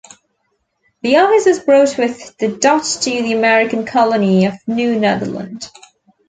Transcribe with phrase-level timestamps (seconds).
[1.03, 5.69] The office was brought with the Dutch to the American colony of New Netherland.